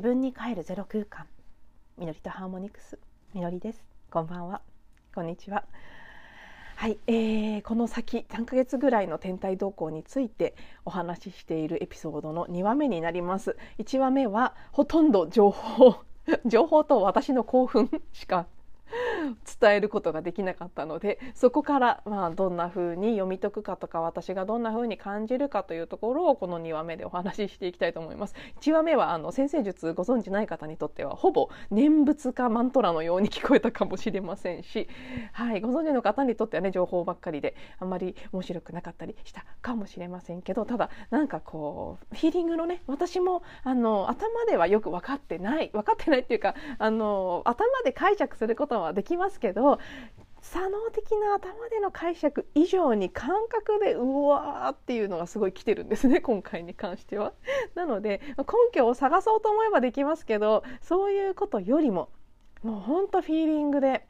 [0.00, 1.26] 自分に帰るゼロ空間。
[1.98, 2.98] みのりとハーモニクス。
[3.34, 3.84] みのりです。
[4.10, 4.62] こんばんは。
[5.14, 5.66] こんにちは。
[6.76, 10.54] はい、えー、この先3ヶ月ぐらいの天体動向について
[10.86, 13.58] お話ししているエピソードの2話目になります。
[13.76, 15.96] 1話目はほとんど情報
[16.46, 18.46] 情報と私の興奮しか
[19.60, 28.34] 伝えることができなかったのでそこからまあどんな風に読み解くかとか私がどんな風に感じるかというところをこの2話目でお話ししていきたいと思います。
[28.60, 34.88] 1話目はあの先生術ご存じない方にとってはほぼ念仏かマントラのように聞こえたかもしれませんし、
[35.32, 49.78] はい、ご存知の方にとってはね情報ばっかりであんまり面白くなかったりしたかもしれませんけどただなんかこうヒーリングのね私もあの頭ではよく分かってない分かってないっていうかあの頭で解釈することはできますけど
[50.42, 57.34] 左脳的な頭での解釈以上に感覚でうわーっていうのがすごい来てるんですね 今回に関しては。
[57.74, 62.08] なので根拠を探そうと思えばできますけどそういうことよりも
[62.62, 64.06] もうほんとフィーリングで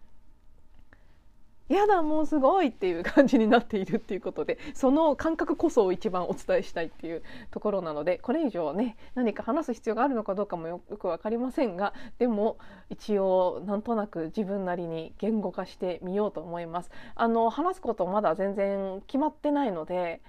[1.75, 16.91] やだもうすごいっていう感じになっているっていうことでその感覚こそを一番お伝えしたいっていうところなのでこれ以上ね何か話す必要があるのかどうかもよく分かりませんがでも一応なんとなく自分なりに言語化してみようと思います。
[17.15, 20.21] あの話すことまだ全然決まってないので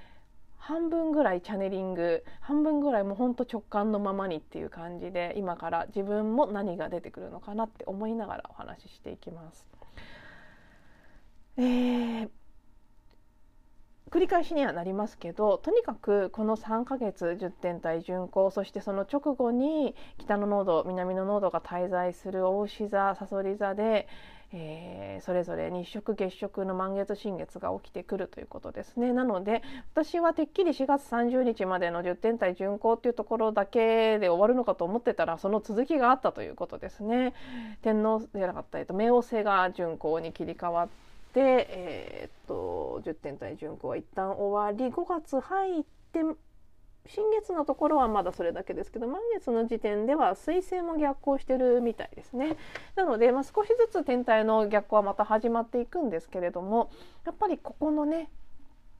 [0.57, 9.80] 半分ぐらいチャネリング半分ぐらいもうほんと直感のままにっていう感じで今から自分も何が出てくるのかなって思いながらお話ししていきます。
[11.61, 12.29] えー、
[14.09, 24.07] 繰り返しにはなりますけどとにかくこの3ヶ月10天体巡行そしてその直後に北の濃度南の濃度が滞在する大牛座さそり座で、
[24.51, 29.13] えー、それぞれ日食月食の満月新月が起きてくるということですね。
[29.13, 29.61] なので
[29.93, 37.35] 私はてっきり4月30日までの10天体巡行っていうところだけで終わるのかと思ってたらその続きがあったということですね。
[37.83, 46.19] 天皇じゃなかった、えっと、冥王星が巡行に切り替わってで、えー、っと10点体巡行は一旦終わり5月入って
[47.07, 52.57] 新月のところはまだそれだけですけど満月の時点では彗星も逆行してるみたいですね。
[52.95, 56.91] なので、まあ、少しずつ天体の逆行はまた始まっていくんですけれども
[57.25, 58.29] やっぱりここのね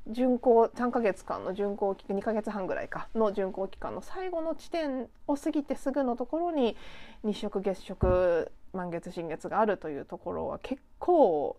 [0.08, 6.76] 巡行3ヶ月間の巡行期2ヶ月半ぐらいかの巡行期間の最後の地点を過ぎてすぐのところに
[7.24, 11.58] 日食月食満月新月があるというところは結構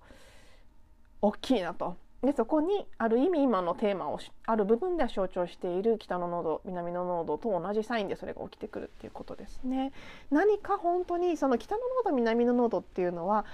[1.22, 1.96] 大きいなと。
[2.22, 9.92] でそこにある意味今のテーマをある部分では象徴している北の濃度南の濃度と同じサインでそれが起きてくるっていうことですね。
[10.30, 13.44] 何か本当にその北の濃度南の濃度っていうのは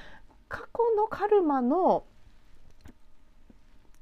[0.48, 2.04] 過去のカルマの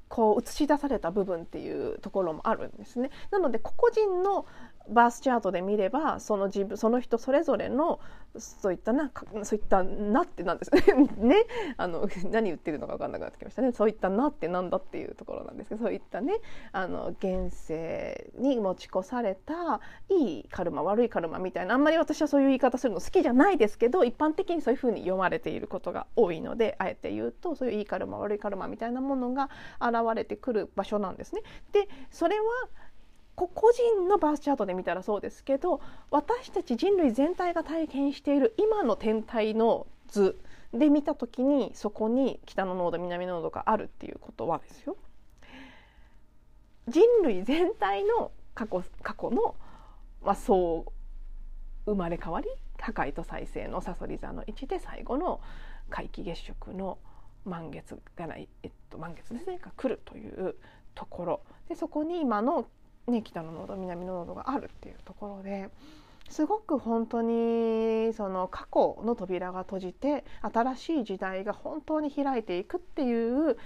[0.09, 3.09] こう映し出された部分っていうところもあるんですね。
[3.31, 4.45] なので個々人の
[4.89, 7.99] バースチャートで見ればその自分その人それぞれの
[8.37, 9.11] そういったな
[9.43, 10.71] そういったなってなんです。
[10.95, 11.07] ね？
[11.17, 11.35] ね
[11.77, 13.71] あの何言ってるのか分かんなくなってきましたね。
[13.71, 16.39] そういったなってなんだっていうところなんですけどそういったね
[16.71, 29.49] あの現世に持ち越されたいいカルマ悪いカルマみたいなあんまり私はそういう言い方するの好きじゃないですけど一般的にそういうふうに読まれていることが多いのであえて言うとそういういいカルマ悪いカルマみたいなものが
[29.81, 31.41] 現れてくる場所なんですね。
[31.71, 32.43] でそれは
[33.45, 40.35] 個人のバースチャートで見たらそうですけど私たち人類全体が体験している今の天体の図
[40.73, 44.97] で見た時にそこに北の濃度南の濃度があるっていうことはですよ。
[46.87, 49.55] 人類全体の過去過去の、
[50.23, 50.85] まあ、そ
[51.85, 52.47] う生まれ変わり
[52.79, 55.41] 破壊と再生のさそり座の位置で最後の
[55.89, 56.97] 皆既月食の
[57.45, 60.55] 満月がない、えっと、満月ですねが来るという
[60.95, 61.41] ところ。
[61.69, 62.65] でそこに今の
[63.07, 65.69] ね、北の濃度南の濃度があるっていうところで
[66.29, 73.57] すごく本当にその過去の扉が閉じて新しい時代が本当に開いていくっていう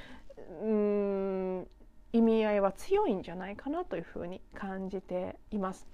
[0.64, 1.68] うん
[2.14, 5.88] 意味合いは強いんじゃないかなというふうに感じています。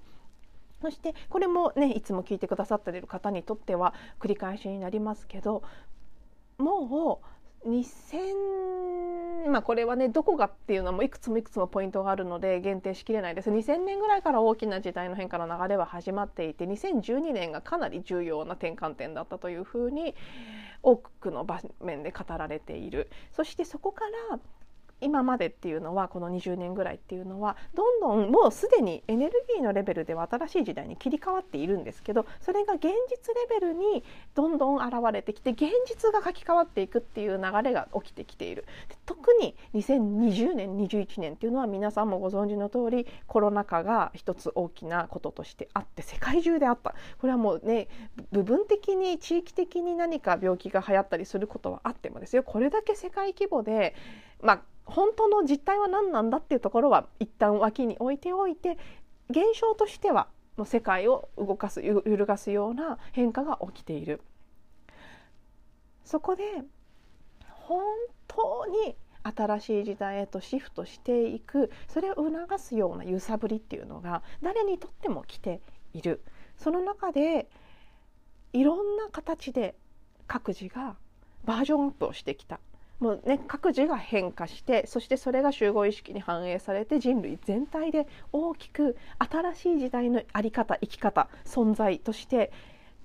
[0.82, 5.64] そしてこれもねいつも聞いてくださっている方にとっては繰り返しになりますけど
[6.58, 7.37] もう
[7.68, 13.50] 2000まあこれはねどこがっていうのもいくつもいくつもポイントがあるので限定しきれないです。
[13.50, 20.16] 2000年ぐらいから大きな時代の変化の流れは始まっていて2012年がかなり重要な転換点だったというふうに
[20.84, 23.10] 多くの場面で語られている。
[23.31, 24.40] そしてそこから
[25.02, 34.04] 今までっていうのはこの20年ぐらいっていうのはどんどんもうすでにエネルギーのレベルでは新しい時代に切り替わっているんですけどそれが現実レベルに
[34.34, 38.66] どんどん現れてきて現実が書き換わっていくっていう流れが起きてきている。
[39.06, 46.96] 特に2020年21年っていうのは皆さんもご存知の通りコロナ禍が一つ大きなこととしてあって世界中であった。
[47.20, 47.88] これはもうね
[48.32, 52.44] 部分的に地域的に何か病気が流行ったりすることはあってもですよ。
[52.44, 53.96] これだけ世界規模で
[54.42, 58.78] まあ本当の実態は何なんだっていうところは一旦脇に置いておいて
[59.30, 64.22] 現象としてはの世界を動かす揺るがすような変化が起きている。
[66.04, 66.44] そこで
[67.50, 67.84] 本
[68.28, 75.60] 当に新しい時代へとシフトしていくそれを促すような揺さぶりっていうのが誰にとっても来て
[75.94, 76.24] いる
[76.57, 77.50] その中で
[78.54, 79.75] いろんな形で
[80.28, 80.95] 各自が
[81.44, 82.62] バージョンアップをしてきた
[83.00, 92.52] もうね、各自が変化してそしてそれが集合意識に反映されて人類全体で大きく新しい時代の在り方生き方存在として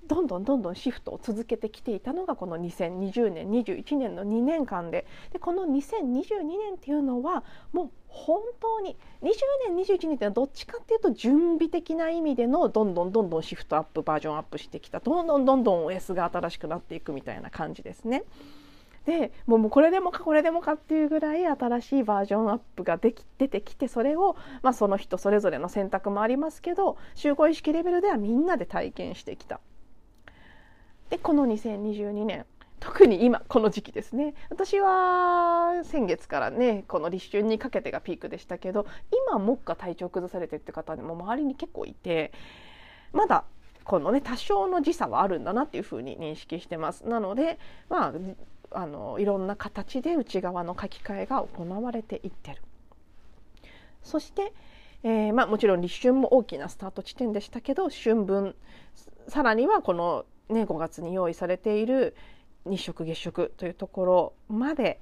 [0.07, 9.31] どんどんどんどんシフトを続けてきていたのがこの2020年21年の2年間ででこの2022年っていうのはもう本当に20
[9.75, 18.23] 年21年っていうのはどっちかっていうと準備的な意味でのどんどんどんどんシフトアップバージョンアップしてきたどんどんどんどん OS が新しくなっていくみたいな感じですね。
[19.05, 29.59] でもうこれでもかこれでもかっていうぐらい新しいバージョンアップができ出てきてそれを、まあ、その人それぞれの選択もありますけど集合意識レベルではみんなで体験してきた。
[31.09, 32.45] でこの2022年
[32.79, 38.85] 特に今この時期ですね私は先月からねこの立春にかけてがピークでしたけど
[39.29, 42.33] 今もっか体調崩されてって方も周りに結構いて
[43.13, 43.45] まだ
[43.83, 47.59] このね多少の時差はあるんだなっていうふうに認識してますなので
[47.89, 48.13] まあ
[48.73, 52.61] あのいろんな形で内側の書き換えが行われていってる。
[54.01, 54.53] そして、
[55.03, 58.55] えーまあ、もちろん立春も大きなスタート地点でしたけど春分
[59.27, 62.15] さらにはこの、ね、5月に用意されている
[62.65, 64.99] 日食月食というところまで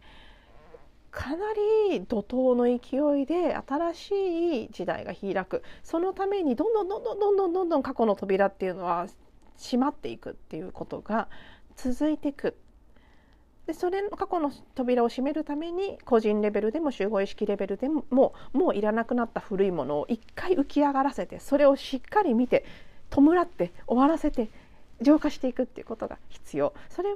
[1.12, 1.46] かな
[1.90, 9.08] り怒涛の勢いで新しい時代が開くそのためにどんどんどんどんどんどんどんどん過去の扉っていうのは
[9.58, 11.28] 閉まっていくっていうことが
[11.76, 12.58] 続いていく
[13.72, 18.34] でそれの過去の扉を閉めるために個人レベルでも集合意識レベルでもも
[18.70, 22.66] ういらなくなった古いものを一回浮き上がらせてそれをしっかり見て
[23.10, 24.50] 弔って終わらせて
[25.02, 27.16] 浄化していくっていうことが必要それは、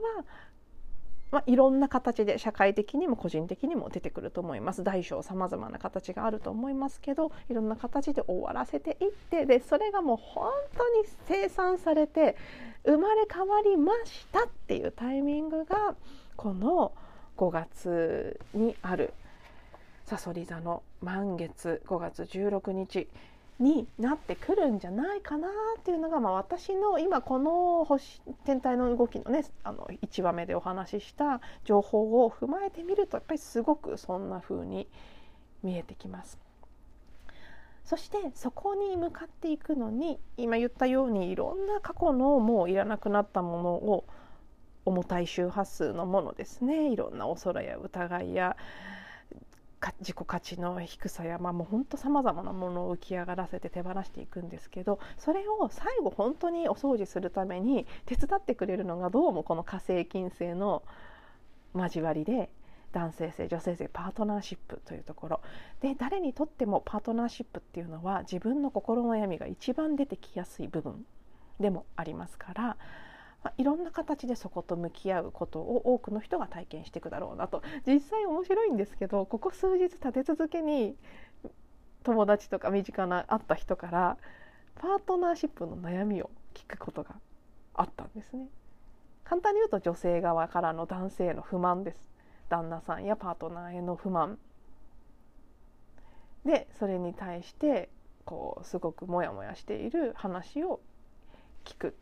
[1.32, 12.38] まあ、いろんな形で社会的にも個人的にも出てくると思います大小さまざまな形があると思いますけどいろんな形で終わらせていってでそれがもう本当に生産されて
[12.86, 15.96] 生まれ変わりましたっていうタイミングが
[16.38, 16.92] この
[17.38, 19.14] 5月にある
[20.06, 23.08] さそり座の満月5月16日
[23.60, 25.48] になってくるんじゃないかな
[25.80, 34.88] っていうのが、まあ、私の今この星天体の動きのねあの1話目でお話しした情報を踏まえてみるとやっぱりすごくそんな風に
[35.64, 36.38] 見えてきます。
[37.86, 44.06] そしてそこに向かっていくのに今言ったようにいろんな過去のもういらなくなったものを
[44.86, 46.92] 重たい周波数のものですね。
[46.92, 48.56] いろんな恐れや疑いや
[50.00, 60.84] 自己価値の低さや、まあ、もう本当さまざまなものを浮き上がらせて手放していくんですけどそれを最後本当にお掃除するために手伝ってくれるのがどうもこの火星金星の
[61.76, 62.50] 交わりで
[62.94, 65.42] 男性性女性性パートナーシップというところ。
[65.82, 71.06] で誰にとってもパートナーシップっていうのは自分の心の闇が一番出てきやすい部分
[71.60, 72.78] でもありますから
[73.46, 80.96] まあ、いろんな形でそこと向き合うことを多くの人が体験していくだろうなと実際面白いんですけどここ数日立て続けに
[82.02, 84.18] 友達とか身近な会った人から
[84.74, 87.14] パートナーシップの悩みを聞くことが
[87.76, 88.48] あったんですね。
[89.24, 92.12] 簡単に言うと女性側からの男性への不満です。
[92.50, 94.40] 旦那さんやパートナーへの不満
[96.46, 97.90] でそれに対して
[98.24, 100.80] こうすごくモヤモヤしている話を
[101.64, 101.96] 聞く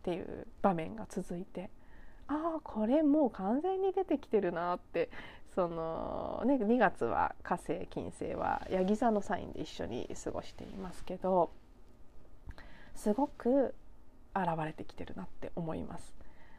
[0.00, 1.70] っていう場面が続いて
[2.26, 5.10] ああこれもう完全に出てきてるなって
[5.54, 11.50] その、ね、2月は火星金星はヤギ座のサインで一緒に過ごしていますけど
[12.94, 13.74] すごく
[14.34, 16.14] 現れてきてるなって思います。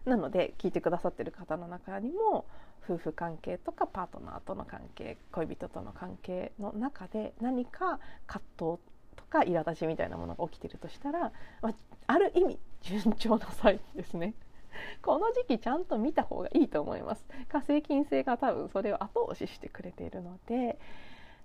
[0.06, 2.46] なので聞いてくださってる方の中にも
[2.84, 8.80] 夫婦関係とかパートナーとの関係恋人との関係の中で何か葛藤
[9.16, 11.32] とか苛立ちみたいなものが起きてるとしたら、
[11.62, 11.74] まあ、
[12.08, 14.34] ある意味順調なサインですね。
[15.02, 20.80] この時期ちゃんと見た方がいいと思います火星金星が多分それを後押ししてくれているので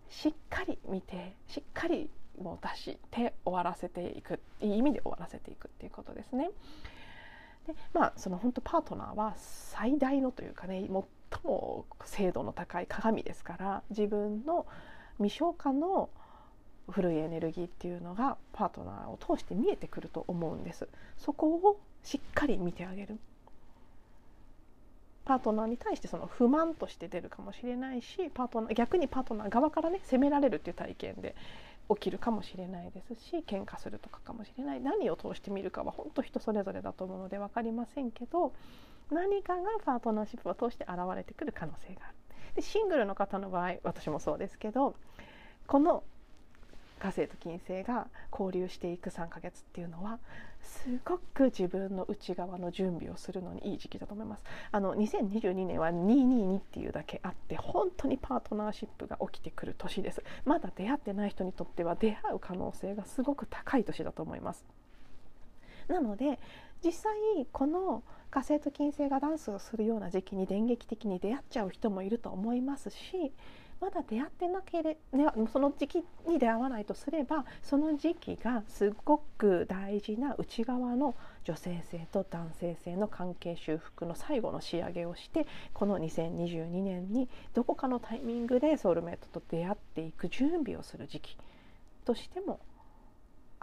[0.09, 6.51] しっかり見てしっかりもう出して終わらせていくいい意味で終わらせていくっていうことですね。
[7.67, 10.87] でまあその本当パートナーは最大のというかね
[11.31, 14.67] 最も精度の高い鏡ですから自分の
[15.19, 16.11] 未消化の
[16.91, 20.89] 古いエネルギーっていうのがパートナーを通して見えてくると思うんです。
[21.17, 23.19] そこをしっかり見てあげる。
[25.25, 31.35] パートナーに対してその不満として出るかもしれないしパートナー逆にパートナー側からね責められるっていう体験で
[31.91, 34.81] 起きるかもしれないですし喧嘩するとかかもしれない。
[34.81, 38.53] 何を通して見るかは本当人それぞれだと思うので分かりませんけど
[39.11, 42.15] 何かがパートナーシップを通して現れてくる可能性がある。
[42.55, 44.95] でシングルの方の場合私もそうですけど
[45.67, 46.05] この
[46.99, 50.19] 火星と金星が交流していく3ヶ月っていうのは
[50.61, 54.43] すごく自分の内側の準備をするのにいい時期だと思います。
[54.73, 60.23] あの2022年は222っていうだけあって本当にパートナーシップが起きてくる年です。
[60.45, 64.65] まだ出会ってない人にとっては出会う可能性がすごく高い年だと思います。
[65.89, 66.39] なので
[66.85, 67.13] 実際
[67.53, 73.33] この火星と金星がダンスをするような時期に電撃的に出会っちゃう人もいると思いますし
[73.81, 81.15] まだ出会ってなければその時期に出会わないとすればその時期がすごく大事な内側の
[81.45, 91.39] 女性性と男性性の関係修復の最後の仕上げをしてこの2022年にどこかのタイミングでソウルメイトと出会っていく準備をする時期
[92.05, 92.61] としても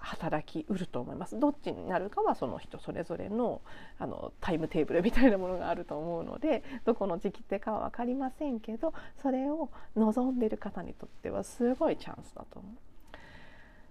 [0.04, 3.62] 働きうると思いますどっちになるかはその人それぞれの
[3.98, 12.70] あのタイムテーブルみたいなものがあると思うのでどこの時期ってかは分かりませんけどそれを望んでる方にとってはすごいチャンスだと思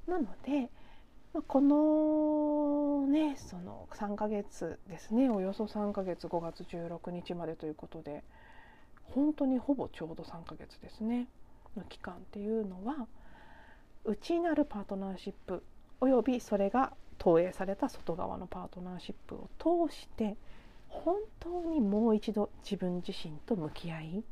[0.06, 0.10] う。
[0.10, 0.70] なので
[1.46, 8.22] このねその3ヶ月ですねおよそ3ヶ月5月16日までということで
[9.04, 11.28] 本当にほぼちょうど3ヶ月ですね
[11.74, 13.06] の期間っていうのは
[14.04, 15.62] 内なるパートナーシップ
[16.02, 20.36] およびそれが投影された外側のパートナーシップを通して
[20.88, 24.24] 本当にもう一度自分自身と向き合い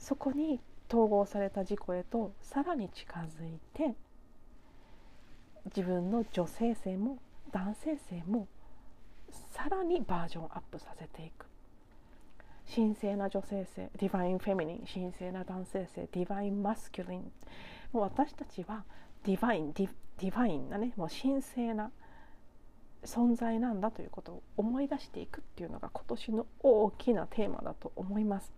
[0.00, 3.94] そこに統合された自己へとさらに近づいて
[5.66, 7.18] 自分の女性性も
[7.52, 8.48] 男性性も
[9.52, 11.46] さらにバージョンアップさせていく。
[12.74, 17.30] 神聖な女性性ディバインフェミニン神聖な男性性ディバインマスキュリン
[17.92, 18.84] もう私たちは
[19.24, 21.90] ディバインディディバインなねもう神聖な
[23.04, 28.52] 存在なんだということを思い出していくっていうのが今年の大きなテーマだと思います。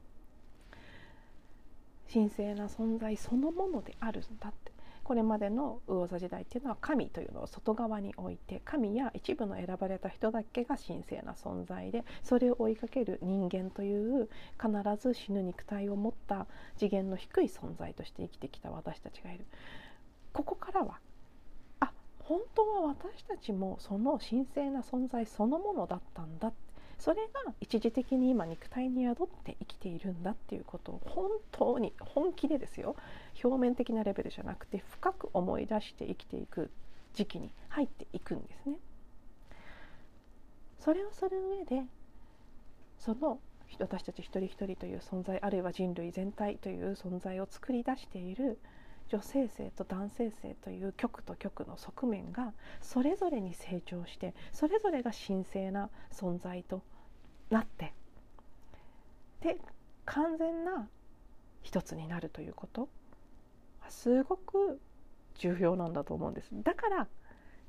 [2.12, 4.72] 神聖な存在そのものであるんだって
[5.08, 14.28] これまでの魚座時代っていうのは神というのを外側に置いて神や一部の選ばれた人だけが神聖な存在でそれを追いかける人間という
[14.60, 16.46] 必ず死ぬ肉体を持った
[16.76, 19.46] 次元の低い存在として生きてきた私たちがいる
[20.32, 20.98] ここからは
[21.80, 26.52] あ本当は私たちもその神聖な存在そのものだったんだ
[26.98, 32.96] それが一時的に今肉体に宿って生きているんだっていうことを本当に本気でですよ
[33.42, 36.70] 表面的なレベルじゃなくて深く思い出して生きていく
[37.14, 38.76] 時期に入っていくんですね。
[40.78, 41.84] それをする上で
[42.98, 43.40] その
[43.78, 48.58] 私たち一人一人という存在あるいは人類全体という存在を作り出している
[49.08, 56.82] 女性性と男性性という極と極の側面がそれぞれに成長してそれぞれが神聖な存在と
[57.50, 57.94] なって
[59.40, 59.58] で
[60.04, 60.88] 完全な
[61.62, 62.88] 一つになるということ。
[63.88, 64.80] すごく
[65.36, 66.50] 重要なんだと思うんです。
[66.52, 67.08] だから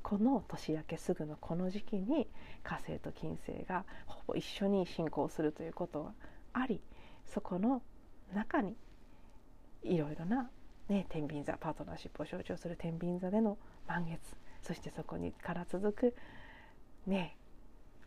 [0.01, 2.27] この年明けすぐのこの時期に
[2.63, 6.13] 火星と金星がほぼ一緒に進行するということは
[6.53, 6.81] あり
[7.25, 7.81] そこの
[8.34, 8.75] 中に
[9.84, 10.50] いろいろな
[10.89, 14.19] ね、天秤座パートナーシップを象徴する天秤座での満月。
[14.63, 16.15] そしてそこにから続く
[17.08, 17.38] ね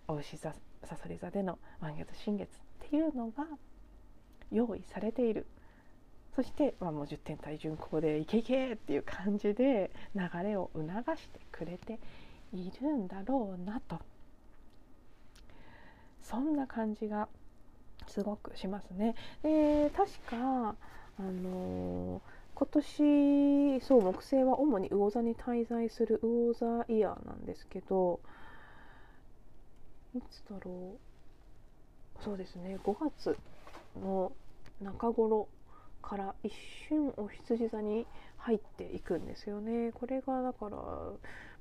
[0.07, 0.53] お牛座
[0.85, 3.47] さそり座での満月新月っていうのが
[4.51, 5.47] 用意されている。
[6.35, 11.99] そして、まあ、もう10点体巡行でいけいけっていう感じで流れを促してくれて
[12.55, 14.01] いるんだろうなと。
[16.23, 17.29] そんな感じが
[18.09, 19.15] すごくしますね。
[19.43, 20.75] で確か
[21.19, 28.21] あのー今年そう木星は主に魚座に滞在する魚座イヤーなんですけど
[30.15, 30.97] いつだろ
[32.21, 32.23] う？
[32.23, 32.79] そうですね。
[32.85, 33.37] 5月
[34.01, 34.33] の
[34.81, 35.49] 中頃
[36.03, 36.53] から一
[36.89, 38.07] 瞬お羊座に
[38.37, 39.91] 入っていくんですよね。
[39.93, 40.79] これがだから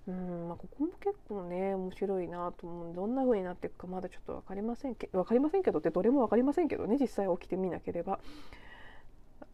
[0.08, 2.96] うんまあ、ここも結構ね面白いなと思う。
[2.96, 8.20] どんな風になっていくかまだちょっと分かりませんけ分かりませんけどってどれも分かりませんけどね実際起きてみなければ。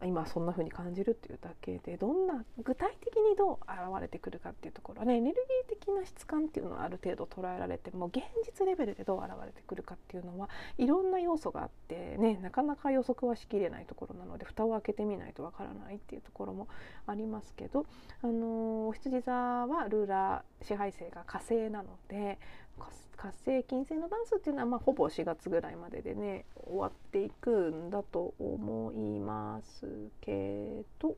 [0.06, 5.34] 今そんな風に感じるっていうだけでどんな具体的にどう現れてくるかっていうところはねエネル
[5.66, 16.68] ギー的な質感っていうのはある程度捉えられても現実レベルでどう現れてくるかっていうのはいろんな要素があってねなかなか予測はしきれないところなので蓋を開けてみないとわからないっていうところも
[17.06, 17.86] ありますけど、
[18.22, 22.38] あの、お羊座はルーラー支配性が火星なので
[22.78, 29.86] 火星活性金星のダンスっていうのは、まあ、ほぼ4月ぐらいまででね終わっていくんだと思います
[30.20, 31.16] けど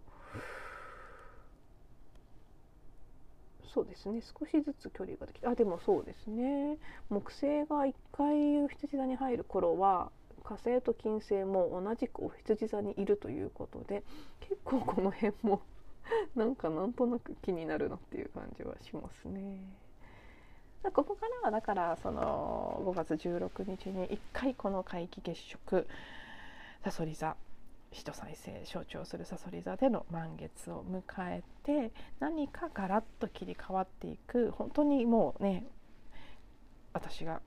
[3.73, 6.78] そうですね少しずつ距離ができてあでもそうですね
[7.11, 10.11] 木星が1回羊座に入る頃は
[10.42, 14.02] 火星と金星も同じくお羊座にいるということで
[14.40, 15.61] 結構この辺も
[16.35, 19.89] なんかなんとなく気になるなっていう感じはしますね。
[20.82, 25.87] ここからはだからその5月16日に1回この皆既月食
[26.82, 27.37] さそり座
[27.92, 35.66] 人再生象徴するさそり座での満月を迎えて何かガラッと切り替わっていく本当にもうね
[36.94, 37.42] 私が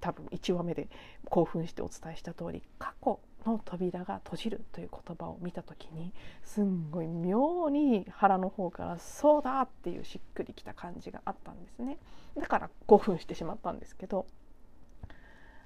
[0.00, 0.88] 多分1話目で
[1.26, 11.98] 興奮してお伝えした通り過去の扉が閉じるという言葉を見た時にすんごい妙に腹の方から「そうだ!」っていうしっくりきた感じがあったんですね
[12.36, 14.26] だから興奮してしまったんですけど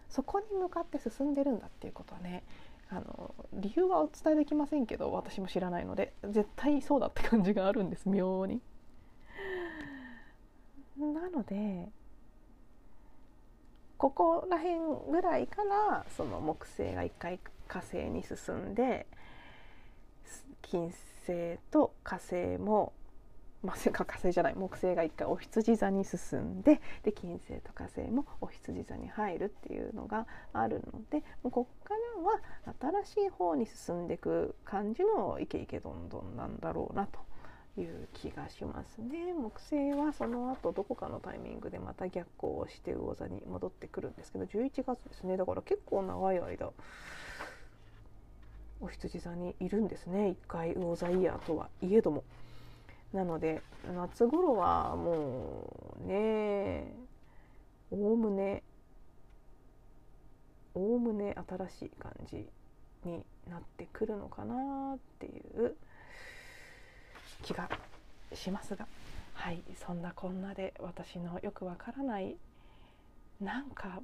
[0.08, 2.42] そこに向かって進んでるんだっていうことはね
[2.90, 8.62] あの理由はお伝えできませんけど私も知らないので絶対そうだって感じがあるんです妙に。
[10.96, 11.88] なので
[13.98, 14.78] ここら辺
[15.10, 19.06] ぐらいからその木星が一回火星に進んで
[20.62, 20.92] 金
[21.26, 22.92] 星と火星も
[23.62, 31.94] まあ、火星じゃない木星が一回お羊座に進んでで金星と火星もお羊座に入るっていうのがあるのでもうここか
[32.80, 37.18] らは新しい方に進んでいく感じのイケイケどんどんなんだろうなと。
[37.80, 39.32] いう気がしますね。
[39.32, 45.36] 木星はその後どこかのタイミングでまた逆行をして魚座に戻ってくるんですけど11月ですね。
[45.36, 46.72] だから結構長い間
[48.80, 50.28] お羊座にいるんですね。
[50.30, 52.24] 一回魚座イヤーとはいえども。
[53.12, 53.62] なので
[53.94, 56.92] 夏頃はもうね
[57.90, 58.62] おおむね
[60.74, 62.46] おおむね新しい感じ
[63.04, 65.74] になってくるのかなっていう
[67.42, 67.68] 気が
[68.34, 68.86] しますが。
[69.34, 69.62] はい。
[69.76, 72.36] そんなこんなで私のよくわからない
[73.40, 74.00] なんか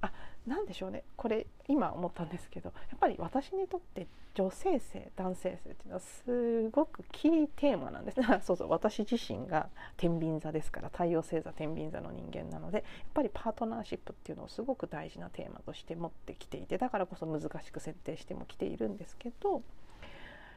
[0.00, 0.12] あ
[0.46, 1.04] なんでしょうね。
[1.16, 8.20] これ今思ったんですけどやっぱり私にとって女性性男性性っていうのはすごくキーテーマなんです。
[8.20, 8.70] ね そうそう。
[8.70, 19.62] 私自身が天秤座ですから太陽星座天秤座の人間なのでやっぱりパートナーシップっていうのをすごく大事なテーマとして持ってきていてだからこそ難しく設定してもきているんですけど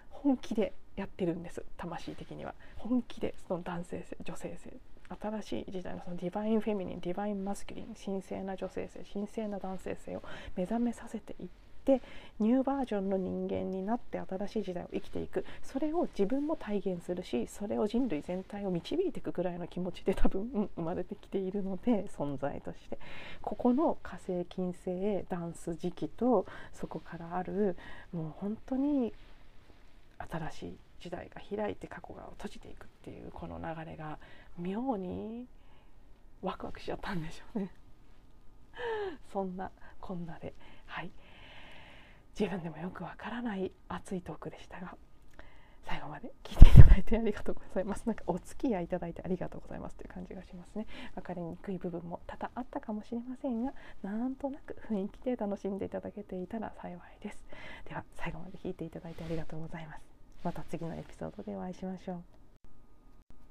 [0.10, 2.54] 本気でやってるんです魂的には。
[2.78, 4.74] 本気でその男性性女性性。
[5.22, 10.24] 新しい時代のそのディバインフェミニンディバインマスキュリン神聖な女性性神聖な男性性を
[10.56, 11.48] 目覚めさせていっ
[11.86, 12.02] て
[12.40, 15.46] ニューバージョンの人間になって新しい時代を生きていく。
[15.64, 23.00] それを自分も体現するしそれを人類全体を導いていくぐらいの気持ちで多分生まれてきているので存在として。
[23.42, 27.78] ここの火星金星ダンス時期とそこからある
[28.12, 29.14] もう本当に
[30.30, 34.20] 新しい時代が開いて過去が閉じていくっていうこの流れが
[34.58, 35.48] 妙に
[36.42, 37.72] ワクワクしちゃったんでしょうね。
[39.32, 40.54] そんなこんなで。
[40.86, 41.12] はい。
[42.40, 44.96] 自分でもよくわからない熱いトークでしたが
[45.88, 48.06] 最後まで聞いていただいてありがとうございます。
[48.06, 50.86] なんかお付き合いいただいてありがとうございますという感じがしますね。
[51.16, 57.44] 分かりにくい部分も多々あったかもしれませんがなんとなく雰囲気で楽しんでいただけていたら幸いです。
[57.86, 60.17] では最後まで聞いていただいてありがとうございます。
[60.48, 62.37] また次のエピソードでお会いしましょう。